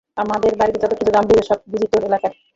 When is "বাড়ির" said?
0.59-0.77